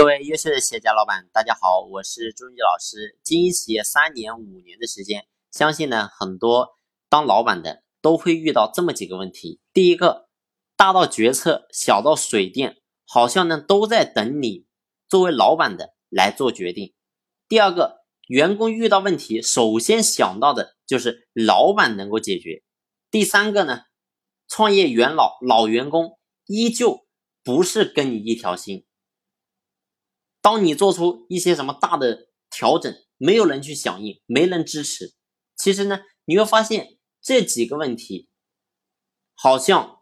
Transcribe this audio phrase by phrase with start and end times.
[0.00, 3.18] 各位优秀的企业家老板，大家好，我是朱文基老师。
[3.22, 6.70] 经营企业三年、五年的时间，相信呢，很多
[7.10, 9.60] 当老板的都会遇到这么几个问题。
[9.74, 10.30] 第一个，
[10.74, 14.64] 大到决策，小到水电，好像呢都在等你
[15.06, 16.94] 作为老板的来做决定。
[17.46, 22.62] 第二个，员工遇到问题，首先想到的就是老板能够解决。
[23.10, 23.82] 第三个呢，
[24.48, 27.06] 创业元老老员工依旧
[27.44, 28.86] 不是跟你一条心。
[30.42, 35.12] 当你做出一些什么大的调整，没有人去响应，没人支持，
[35.54, 38.28] 其实呢，你会发现这几个问题
[39.34, 39.98] 好像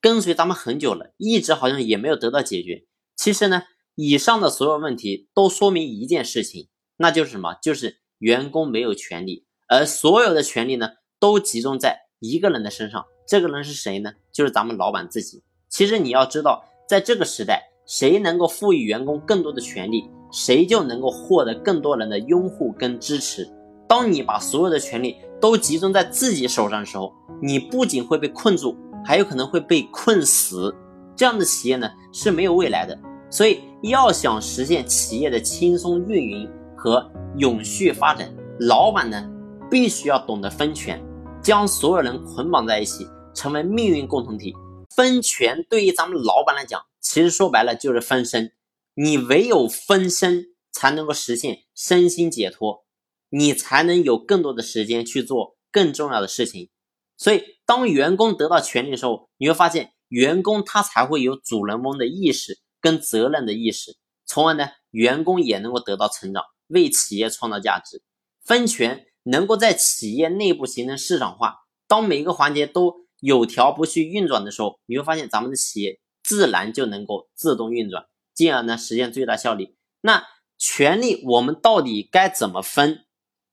[0.00, 2.86] 跟随咱们很久了，一直好像也没有得到解决。
[3.14, 7.54] 其实呢，以上的所有问题都说明一件事情，那就是什么？
[7.62, 13.04] 就是员工没有权利，而所有的权利呢，都集中在一个人的身上。
[13.28, 14.14] 这个人是谁呢？
[14.32, 15.42] 就是咱们老板自己。
[15.68, 17.71] 其实你要知道，在这个时代。
[17.86, 23.48] 谁能够赋予员工更多的权利，谁就能够获得更多人的拥护跟支持。
[23.88, 30.74] 当你把所有的权利都集中在自己手上的时候，你不仅会被困住，还有可能会被困死。
[31.14, 32.98] 这样的企业呢是没有未来的。
[33.28, 39.28] 所以，要想实现企业的轻松运营和永续发展，老板呢
[39.70, 41.02] 必须要懂得分权，
[41.42, 44.54] 将所有人捆绑在一起，成为命运共同体。
[44.94, 46.80] 分权对于咱们老板来讲，
[47.12, 48.52] 其实说白了就是分身。
[48.94, 52.86] 你唯有分身，才能够实现身心解脱，
[53.28, 56.70] 你才能有更多的时间去做更重要的事情。
[57.18, 68.02] 所以，当员工得到权利的时候，你会发现，员工他才会有主人翁的意识跟责任的意识，从而呢，员工也能够得到成长，为企业创造价值。
[68.42, 73.02] 分权能够在企业内部形成市场化，当每一个环节都。
[73.22, 76.00] 有条不紊运转的时候，你会发现咱们的企业
[76.32, 79.76] 自然就能够自动运转，进而呢实现最大效率。
[80.00, 83.04] 那权力我们到底该怎么分？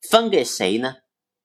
[0.00, 0.96] 分给谁呢？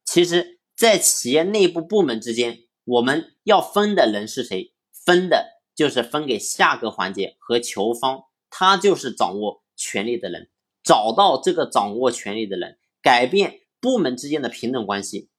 [0.04, 4.73] 其实，在企业内部部门之间，我们要分的人是谁？
[5.06, 10.50] 分的就是分给下个环节和求方，他就是掌握权力的人。
[10.84, 15.30] 找到这个掌握权力的人，改变部门之间的平等关系，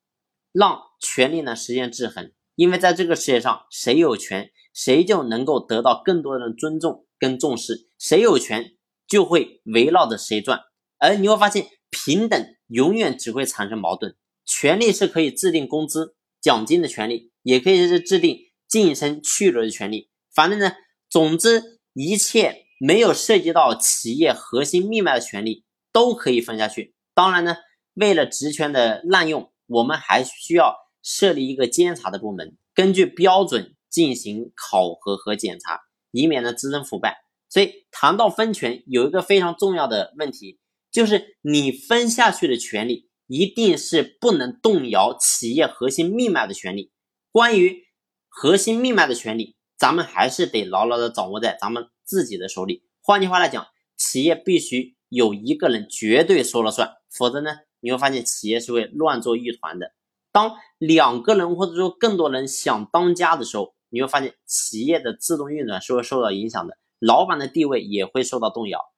[0.53, 2.33] 让权力呢实现制衡。
[2.61, 8.73] 因为在这个世界上，谁有权，谁就能够得到更多的尊重跟重视；谁有权，
[9.09, 10.61] 就会围绕着谁转。
[10.99, 14.15] 而你会发现，平等永远只会产生矛盾。
[14.45, 18.39] 权利是可以制定工资、奖金的权利，也可以是制定
[18.69, 20.11] 晋升去留的权利。
[20.35, 20.73] 反正呢，
[21.09, 26.95] 总之一切没有涉及到企业核心命脉的权利都可以分下去。
[27.15, 27.57] 当然呢，
[27.95, 30.77] 为了职权的滥用，我们还需要。
[31.03, 35.81] 设立一个监察的部门，根据标准进行考核和检查，
[36.11, 37.25] 以免呢滋生腐败。
[37.49, 40.61] 所以谈到分权，有一个非常重要的问题，
[40.93, 46.93] 就是你分下去的权利一定是不能动摇企业核心命脉的权利。
[47.33, 47.85] 关于
[48.29, 52.85] 核心命脉的权利，咱们还是得牢牢的掌握在咱们自己的手里。
[53.03, 57.51] 换句话来讲，企业必须有一个人绝对说了算，否则呢，
[57.81, 59.93] 你会发现企业是会乱作一团的。
[60.33, 68.93] 当两个人或者说更多人想当家的时候，你会发现企业的自动运转是会受到影响的，老板的地位也会受到动摇。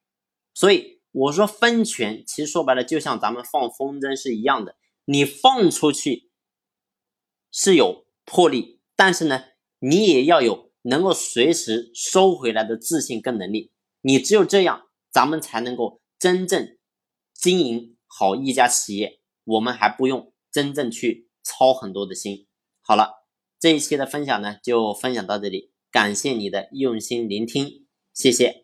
[0.54, 4.76] 所以我说分权，其实说白了就像咱们放风筝是一样的，
[5.06, 6.31] 你放出去
[7.50, 9.44] 是有魄力，但是呢，
[9.78, 13.72] 你也要有能够随时收回来的自信跟能力。
[14.03, 16.76] 你只有这样，咱们才能够真正
[17.32, 19.20] 经营好一家企业。
[19.44, 20.31] 我们还不用。
[20.52, 22.46] 真正去操很多的心。
[22.82, 23.24] 好了，
[23.58, 28.61] 这一期的分享呢，就分享到这里，感谢你的用心聆听，谢谢。